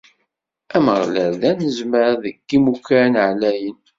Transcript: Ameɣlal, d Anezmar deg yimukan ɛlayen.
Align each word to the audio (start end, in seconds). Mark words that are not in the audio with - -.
Ameɣlal, 0.75 1.33
d 1.41 1.43
Anezmar 1.49 2.11
deg 2.23 2.37
yimukan 2.49 3.13
ɛlayen. 3.27 3.77